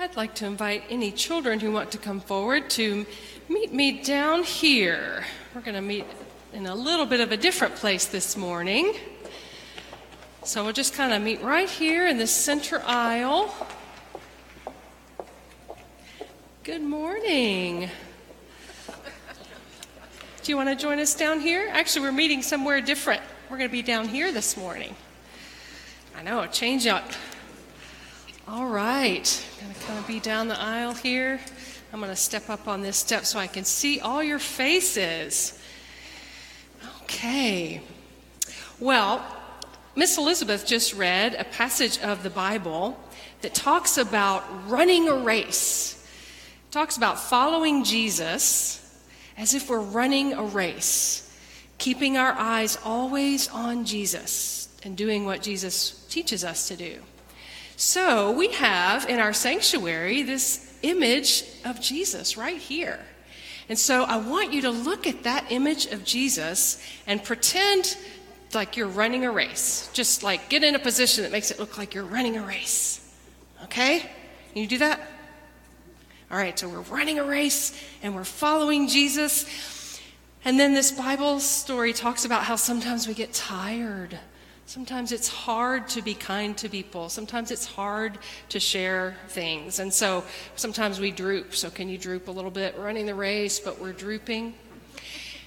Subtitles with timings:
[0.00, 3.04] I'd like to invite any children who want to come forward to
[3.50, 5.26] meet me down here.
[5.54, 6.06] We're going to meet
[6.54, 8.94] in a little bit of a different place this morning.
[10.42, 13.54] So we'll just kind of meet right here in the center aisle.
[16.64, 17.90] Good morning.
[20.42, 21.68] Do you want to join us down here?
[21.72, 23.20] Actually, we're meeting somewhere different.
[23.50, 24.96] We're going to be down here this morning.
[26.16, 27.04] I know, change up.
[28.48, 31.40] All right, going to kind of be down the aisle here.
[31.90, 35.58] I'm going to step up on this step so I can see all your faces.
[37.02, 37.80] Okay.
[38.78, 39.24] Well,
[39.96, 43.02] Miss Elizabeth just read a passage of the Bible
[43.40, 46.06] that talks about running a race.
[46.68, 48.76] It talks about following Jesus
[49.38, 51.34] as if we're running a race,
[51.78, 57.00] keeping our eyes always on Jesus and doing what Jesus teaches us to do.
[57.80, 63.00] So we have in our sanctuary this image of Jesus right here.
[63.70, 67.96] And so I want you to look at that image of Jesus and pretend
[68.52, 69.88] like you're running a race.
[69.94, 73.00] Just like get in a position that makes it look like you're running a race.
[73.64, 74.00] Okay?
[74.00, 75.00] Can you do that?
[76.30, 79.98] All right, so we're running a race and we're following Jesus.
[80.44, 84.18] And then this Bible story talks about how sometimes we get tired
[84.70, 87.08] Sometimes it's hard to be kind to people.
[87.08, 88.16] Sometimes it's hard
[88.50, 89.80] to share things.
[89.80, 90.22] And so
[90.54, 91.56] sometimes we droop.
[91.56, 92.78] So, can you droop a little bit?
[92.78, 94.54] running the race, but we're drooping.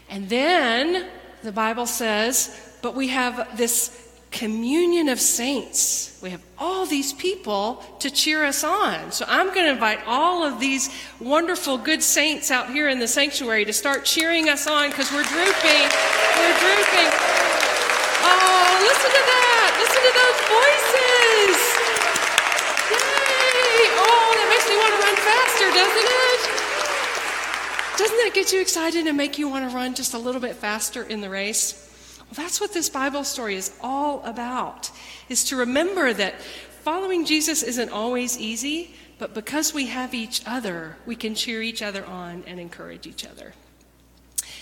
[0.09, 1.07] And then
[1.41, 3.97] the Bible says, but we have this
[4.29, 6.19] communion of saints.
[6.21, 9.13] We have all these people to cheer us on.
[9.13, 10.89] So I'm going to invite all of these
[11.21, 15.23] wonderful, good saints out here in the sanctuary to start cheering us on because we're
[15.23, 15.89] drooping.
[16.35, 17.52] We're drooping.
[19.03, 19.71] Listen to that.
[19.83, 21.59] Listen to those voices.
[22.87, 23.91] Yay.
[23.99, 26.41] Oh, that makes me want to run faster, doesn't it?
[27.99, 30.55] Doesn't that get you excited and make you want to run just a little bit
[30.55, 32.15] faster in the race?
[32.19, 34.89] Well, that's what this Bible story is all about,
[35.27, 36.39] is to remember that
[36.83, 41.81] following Jesus isn't always easy, but because we have each other, we can cheer each
[41.81, 43.53] other on and encourage each other.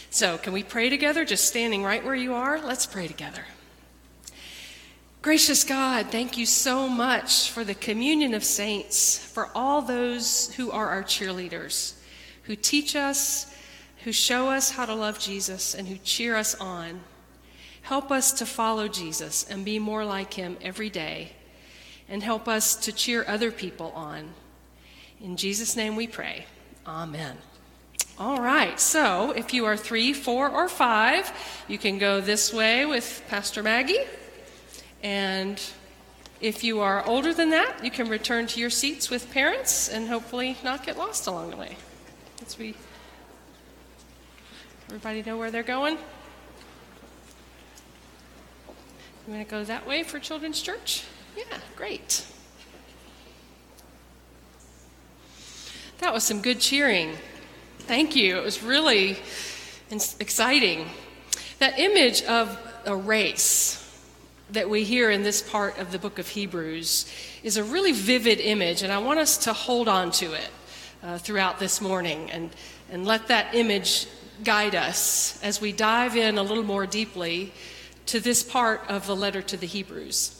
[0.09, 2.59] So, can we pray together, just standing right where you are?
[2.59, 3.45] Let's pray together.
[5.21, 10.71] Gracious God, thank you so much for the communion of saints, for all those who
[10.71, 11.93] are our cheerleaders,
[12.43, 13.53] who teach us,
[14.03, 17.01] who show us how to love Jesus, and who cheer us on.
[17.83, 21.33] Help us to follow Jesus and be more like him every day,
[22.09, 24.33] and help us to cheer other people on.
[25.21, 26.47] In Jesus' name we pray.
[26.87, 27.37] Amen.
[28.17, 31.31] All right, so if you are three, four, or five,
[31.67, 33.99] you can go this way with Pastor Maggie.
[35.03, 35.61] And
[36.39, 40.07] if you are older than that, you can return to your seats with parents and
[40.07, 41.77] hopefully not get lost along the way.
[42.39, 42.75] Let's be.
[44.87, 45.97] Everybody know where they're going?
[49.27, 51.03] You want to go that way for Children's Church?
[51.37, 52.25] Yeah, great.
[55.99, 57.15] That was some good cheering.
[57.79, 58.37] Thank you.
[58.37, 59.17] It was really
[59.91, 60.89] exciting.
[61.59, 63.77] That image of a race
[64.51, 67.11] that we hear in this part of the book of Hebrews
[67.43, 70.49] is a really vivid image, and I want us to hold on to it
[71.03, 72.49] uh, throughout this morning and,
[72.91, 74.07] and let that image
[74.43, 77.53] guide us as we dive in a little more deeply
[78.07, 80.37] to this part of the letter to the Hebrews.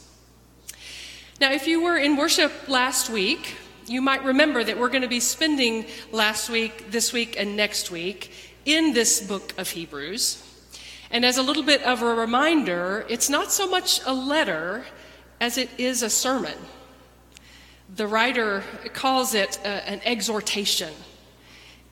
[1.40, 3.56] Now, if you were in worship last week,
[3.86, 7.90] you might remember that we're going to be spending last week, this week, and next
[7.90, 8.30] week
[8.64, 10.51] in this book of Hebrews.
[11.12, 14.86] And as a little bit of a reminder, it's not so much a letter
[15.40, 16.56] as it is a sermon.
[17.94, 18.64] The writer
[18.94, 20.94] calls it a, an exhortation.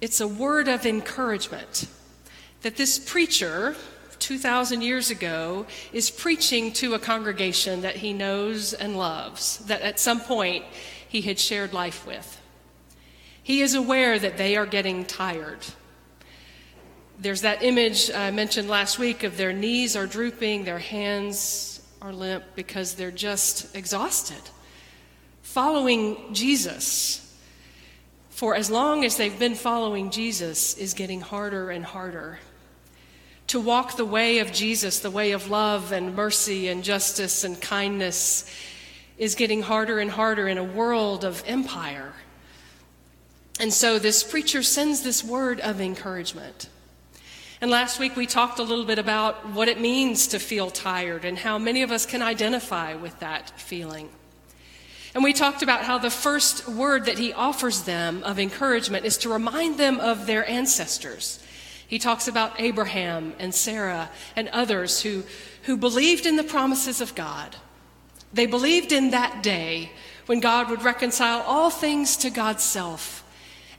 [0.01, 1.87] It's a word of encouragement
[2.63, 3.77] that this preacher,
[4.21, 10.01] 2,000 years ago, is preaching to a congregation that he knows and loves, that at
[10.01, 10.65] some point
[11.07, 12.41] he had shared life with.
[13.43, 15.59] He is aware that they are getting tired.
[17.21, 22.15] There's that image I mentioned last week of their knees are drooping, their hands are
[22.15, 24.41] limp because they're just exhausted.
[25.43, 27.39] Following Jesus,
[28.31, 32.39] for as long as they've been following Jesus, is getting harder and harder.
[33.49, 37.61] To walk the way of Jesus, the way of love and mercy and justice and
[37.61, 38.51] kindness,
[39.19, 42.15] is getting harder and harder in a world of empire.
[43.59, 46.71] And so this preacher sends this word of encouragement.
[47.63, 51.27] And last week we talked a little bit about what it means to feel tired
[51.27, 54.09] and how many of us can identify with that feeling.
[55.15, 59.19] And we talked about how the first word that he offers them of encouragement is
[59.19, 61.39] to remind them of their ancestors.
[61.87, 65.25] He talks about Abraham and Sarah and others who,
[65.65, 67.57] who believed in the promises of God.
[68.33, 69.91] They believed in that day
[70.25, 73.23] when God would reconcile all things to God's self.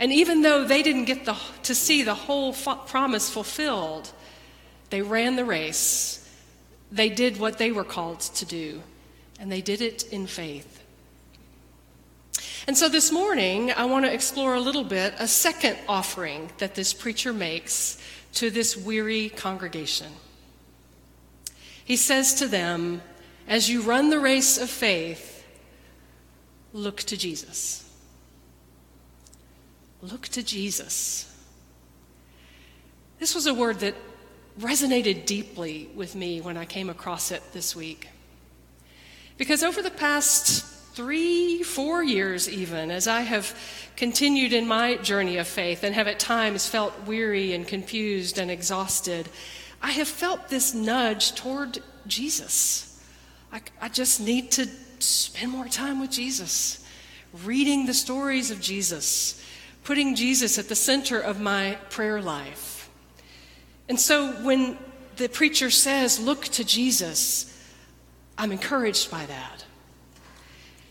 [0.01, 4.12] And even though they didn't get the, to see the whole promise fulfilled,
[4.89, 6.27] they ran the race.
[6.92, 8.81] They did what they were called to do,
[9.39, 10.83] and they did it in faith.
[12.65, 16.74] And so this morning, I want to explore a little bit a second offering that
[16.74, 18.01] this preacher makes
[18.33, 20.12] to this weary congregation.
[21.86, 23.04] He says to them,
[23.47, 25.45] As you run the race of faith,
[26.74, 27.81] look to Jesus.
[30.01, 31.27] Look to Jesus.
[33.19, 33.95] This was a word that
[34.59, 38.09] resonated deeply with me when I came across it this week.
[39.38, 43.57] Because over the past three, four years, even, as I have
[43.95, 48.51] continued in my journey of faith and have at times felt weary and confused and
[48.51, 49.30] exhausted,
[49.81, 53.04] I have felt this nudge toward Jesus.
[53.51, 54.68] I, I just need to
[55.00, 56.86] spend more time with Jesus,
[57.45, 59.40] reading the stories of Jesus,
[59.83, 62.89] putting Jesus at the center of my prayer life.
[63.89, 64.78] And so when
[65.18, 67.48] the preacher says, Look to Jesus,
[68.38, 69.66] I'm encouraged by that.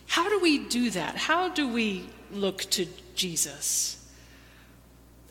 [0.06, 1.16] How do we do that?
[1.16, 3.96] How do we look to Jesus?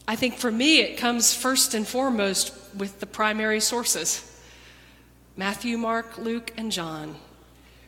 [0.08, 4.26] I think for me, it comes first and foremost with the primary sources
[5.38, 7.16] Matthew, Mark, Luke, and John.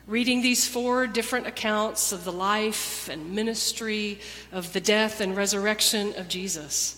[0.08, 4.20] Reading these four different accounts of the life and ministry,
[4.52, 6.98] of the death and resurrection of Jesus.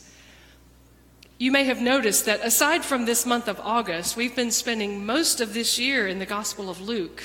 [1.38, 5.41] You may have noticed that aside from this month of August, we've been spending most
[5.41, 7.23] of this year in the Gospel of Luke,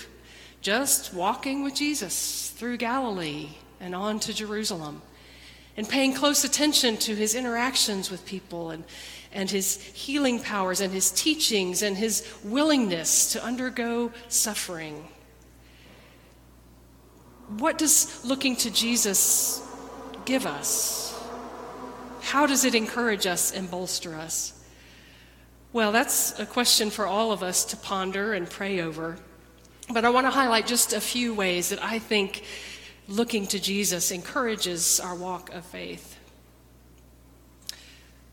[0.61, 5.03] just walking with Jesus through Galilee and on to Jerusalem,
[5.77, 8.83] and paying close attention to his interactions with people and,
[9.33, 15.07] and his healing powers and his teachings and his willingness to undergo suffering.
[17.57, 19.67] What does looking to Jesus
[20.25, 21.19] give us?
[22.21, 24.53] How does it encourage us and bolster us?
[25.73, 29.17] Well, that's a question for all of us to ponder and pray over.
[29.91, 32.45] But I want to highlight just a few ways that I think
[33.09, 36.19] looking to Jesus encourages our walk of faith.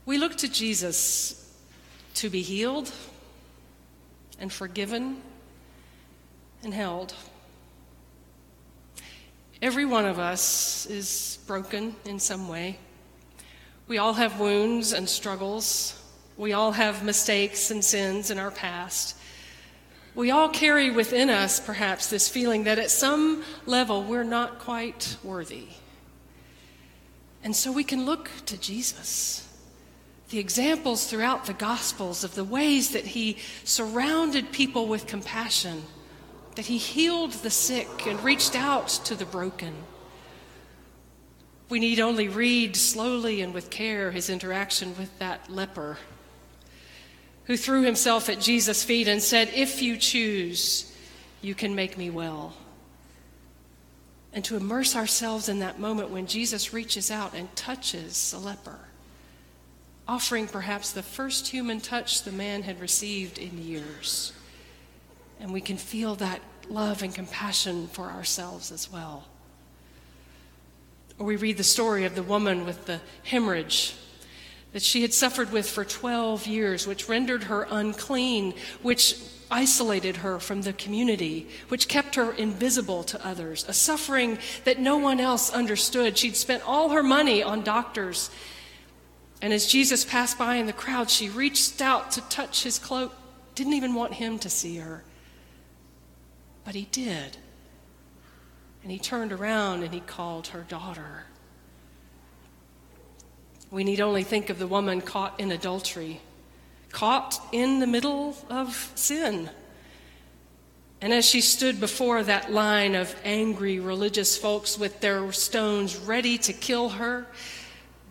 [0.06, 1.54] We look to Jesus
[2.16, 2.92] to be healed
[4.38, 5.22] and forgiven
[6.64, 7.14] and held.
[9.66, 12.78] Every one of us is broken in some way.
[13.88, 16.00] We all have wounds and struggles.
[16.38, 19.18] We all have mistakes and sins in our past.
[20.14, 25.18] We all carry within us, perhaps, this feeling that at some level we're not quite
[25.24, 25.70] worthy.
[27.44, 29.52] And so we can look to Jesus.
[30.30, 35.86] The examples throughout the Gospels of the ways that he surrounded people with compassion,
[36.56, 39.74] that he healed the sick and reached out to the broken.
[41.68, 45.98] We need only read slowly and with care his interaction with that leper
[47.46, 50.92] who threw himself at Jesus' feet and said, If you choose,
[51.42, 52.54] you can make me well.
[54.34, 58.80] And to immerse ourselves in that moment when Jesus reaches out and touches a leper,
[60.08, 64.34] offering perhaps the first human touch the man had received in years.
[65.40, 69.26] And we can feel that love and compassion for ourselves as well.
[71.18, 73.96] Or we read the story of the woman with the hemorrhage
[74.74, 79.16] that she had suffered with for 12 years, which rendered her unclean, which
[79.50, 84.98] isolated her from the community, which kept her invisible to others, a suffering that no
[84.98, 86.18] one else understood.
[86.18, 88.30] She'd spent all her money on doctors.
[89.42, 93.14] And as Jesus passed by in the crowd, she reached out to touch his cloak,
[93.54, 95.04] didn't even want him to see her.
[96.66, 97.38] But he did.
[98.84, 101.24] And he turned around and he called her daughter.
[103.72, 106.22] We need only think of the woman caught in adultery,
[106.92, 109.50] caught in the middle of sin.
[111.02, 116.38] And as she stood before that line of angry religious folks with their stones ready
[116.40, 117.28] to kill her,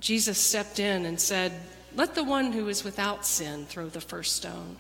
[0.00, 1.52] Jesus stepped in and said,
[1.96, 4.76] Let the one who is without sin throw the first stone.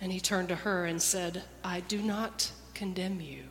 [0.00, 3.44] And he turned to her and said, I do not condemn you.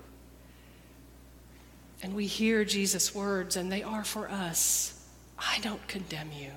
[2.03, 5.07] And we hear Jesus' words, and they are for us.
[5.39, 6.51] I don't condemn you.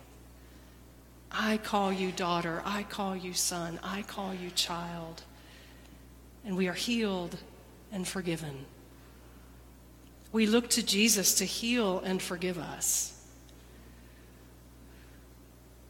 [1.30, 2.62] I call you daughter.
[2.64, 3.78] I call you son.
[3.82, 5.22] I call you child.
[6.44, 7.36] And we are healed
[7.92, 8.66] and forgiven.
[10.30, 13.14] we look to Jesus to heal and forgive us.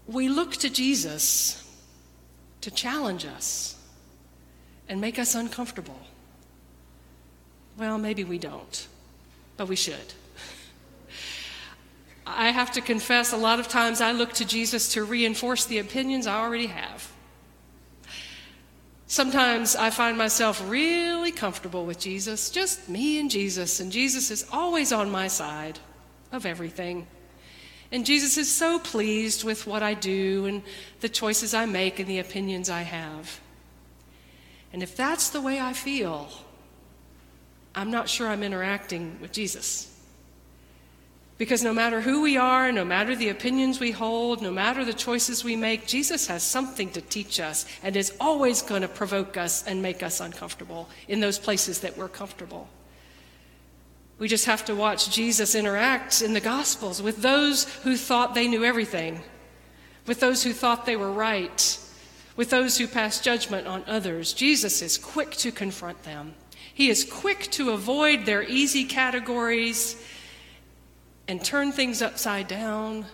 [0.07, 1.65] We look to Jesus
[2.61, 3.78] to challenge us
[4.89, 5.99] and make us uncomfortable.
[7.79, 8.89] Well, maybe we don't,
[9.57, 9.97] but we should.
[12.27, 15.79] I have to confess, a lot of times I look to Jesus to reinforce the
[15.79, 17.11] opinions I already have.
[19.07, 24.47] Sometimes I find myself really comfortable with Jesus, just me and Jesus, and Jesus is
[24.53, 25.79] always on my side
[26.31, 27.07] of everything.
[27.91, 30.63] And Jesus is so pleased with what I do and
[31.01, 33.41] the choices I make and the opinions I have.
[34.73, 36.29] And if that's the way I feel,
[37.75, 39.95] I'm not sure I'm interacting with Jesus.
[41.39, 44.93] Because no matter who we are, no matter the opinions we hold, no matter the
[44.93, 49.37] choices we make, Jesus has something to teach us and is always going to provoke
[49.37, 52.69] us and make us uncomfortable in those places that we're comfortable.
[54.19, 58.49] We just have to watch Jesus interact in the Gospels with those who thought they
[58.49, 59.23] knew everything,
[60.07, 61.79] with those who thought they were right,
[62.39, 64.33] with those who pass judgment on others.
[64.33, 66.35] Jesus is quick to confront them.
[66.73, 70.01] He is quick to avoid their easy categories
[71.27, 73.07] and turn things upside down?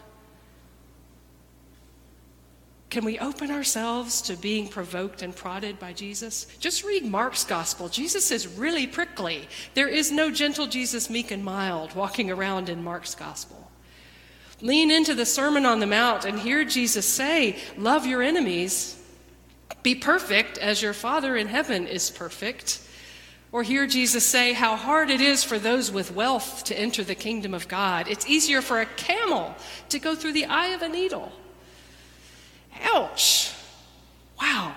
[2.91, 6.47] Can we open ourselves to being provoked and prodded by Jesus?
[6.61, 7.89] Just read Mark's gospel.
[7.89, 9.49] Jesus is really prickly.
[9.73, 13.71] There is no gentle Jesus, meek and mild, walking around in Mark's gospel.
[14.61, 19.01] Lean into the Sermon on the Mount and hear Jesus say, Love your enemies,
[19.85, 22.81] be perfect as your Father in heaven is perfect.
[23.53, 27.15] Or hear Jesus say how hard it is for those with wealth to enter the
[27.15, 28.09] kingdom of God.
[28.09, 29.55] It's easier for a camel
[29.91, 31.31] to go through the eye of a needle.
[32.83, 33.53] Ouch!
[34.41, 34.75] Wow,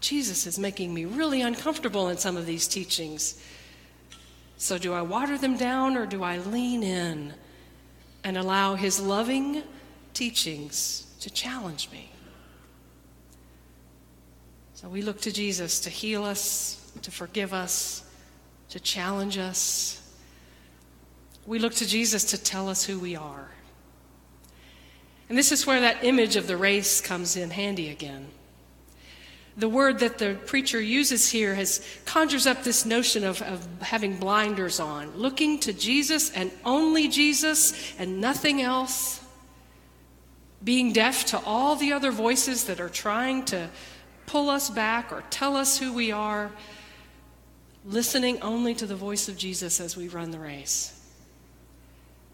[0.00, 3.42] Jesus is making me really uncomfortable in some of these teachings.
[4.58, 7.32] So, do I water them down or do I lean in
[8.22, 9.62] and allow his loving
[10.12, 12.13] teachings to challenge me?
[14.74, 18.04] So, we look to Jesus to heal us, to forgive us,
[18.70, 20.02] to challenge us.
[21.46, 23.48] We look to Jesus to tell us who we are.
[25.28, 28.26] And this is where that image of the race comes in handy again.
[29.56, 34.16] The word that the preacher uses here has conjures up this notion of, of having
[34.16, 39.24] blinders on, looking to Jesus and only Jesus and nothing else,
[40.64, 43.70] being deaf to all the other voices that are trying to
[44.26, 46.50] pull us back or tell us who we are,
[47.84, 50.90] listening only to the voice of Jesus as we run the race.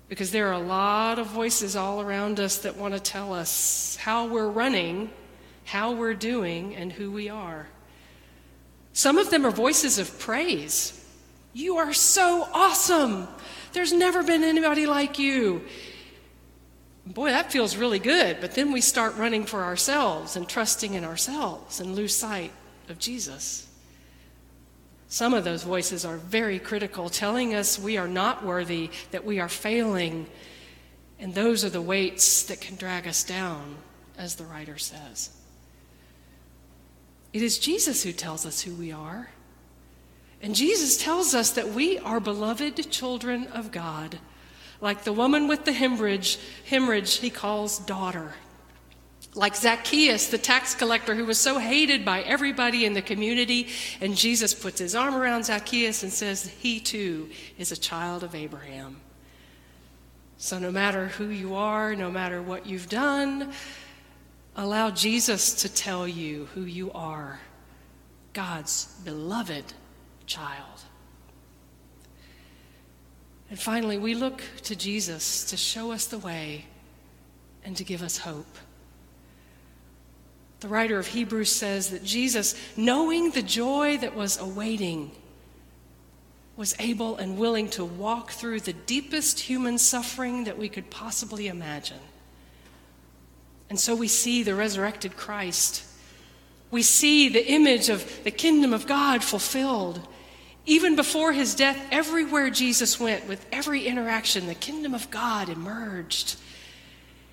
[0.08, 3.96] Because there are a lot of voices all around us that want to tell us
[3.96, 5.10] how we're running,
[5.64, 7.68] how we're doing, and who we are.
[8.92, 10.96] Some of them are voices of praise.
[11.52, 13.28] You are so awesome.
[13.72, 15.62] There's never been anybody like you.
[17.10, 18.38] Boy, that feels really good.
[18.40, 22.52] But then we start running for ourselves and trusting in ourselves and lose sight
[22.88, 23.66] of Jesus.
[25.08, 29.40] Some of those voices are very critical, telling us we are not worthy, that we
[29.40, 30.28] are failing.
[31.18, 33.78] And those are the weights that can drag us down,
[34.16, 35.30] as the writer says.
[37.32, 39.30] It is Jesus who tells us who we are.
[40.40, 44.20] And Jesus tells us that we are beloved children of God.
[44.80, 48.32] Like the woman with the hemorrhage, hemorrhage he calls daughter.
[49.34, 53.68] Like Zacchaeus, the tax collector who was so hated by everybody in the community,
[54.00, 58.34] and Jesus puts his arm around Zacchaeus and says, He too is a child of
[58.34, 59.00] Abraham.
[60.36, 63.52] So, no matter who you are, no matter what you've done,
[64.56, 67.40] allow Jesus to tell you who you are
[68.32, 69.74] God's beloved
[70.26, 70.80] child.
[73.50, 76.66] And finally, we look to Jesus to show us the way
[77.64, 78.56] and to give us hope.
[80.60, 85.10] The writer of Hebrews says that Jesus, knowing the joy that was awaiting,
[86.56, 91.48] was able and willing to walk through the deepest human suffering that we could possibly
[91.48, 92.00] imagine.
[93.70, 95.84] And so we see the resurrected Christ.
[96.70, 100.06] We see the image of the kingdom of God fulfilled.
[100.70, 106.36] Even before his death, everywhere Jesus went, with every interaction, the kingdom of God emerged.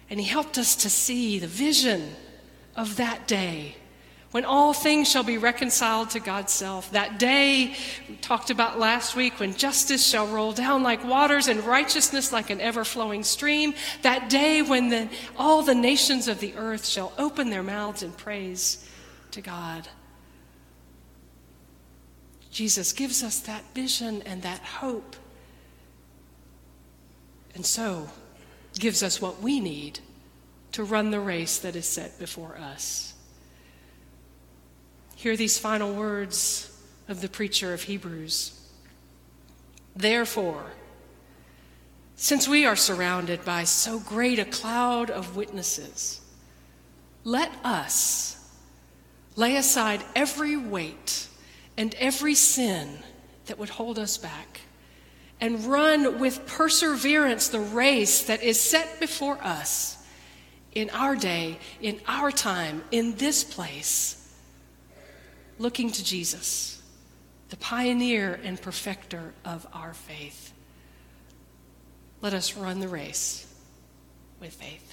[0.10, 2.16] And he helped us to see the vision
[2.76, 3.76] of that day
[4.32, 6.90] when all things shall be reconciled to God's self.
[6.94, 7.76] That day
[8.10, 12.50] we talked about last week when justice shall roll down like waters and righteousness like
[12.50, 13.76] an ever flowing stream.
[14.02, 18.14] That day when the, all the nations of the earth shall open their mouths in
[18.14, 18.84] praise
[19.30, 19.88] to God.
[22.58, 25.16] Jesus gives us that vision and that hope
[27.54, 28.10] and so
[28.80, 30.00] gives us what we need
[30.72, 33.14] to run the race that is set before us.
[35.16, 36.76] Hear these final words
[37.08, 38.60] of the preacher of Hebrews.
[39.96, 40.72] Therefore,
[42.16, 46.22] since we are surrounded by so great a cloud of witnesses,
[47.24, 48.52] let us
[49.36, 51.28] lay aside every weight
[51.78, 53.00] and every sin
[53.46, 54.62] that would hold us back
[55.40, 59.98] and run with perseverance the race that is set before us
[60.74, 64.36] in our day, in our time, in this place,
[65.60, 66.82] looking to Jesus,
[67.50, 70.54] the pioneer and perfecter of our faith.
[72.22, 73.52] Let us run the race
[74.40, 74.87] with faith.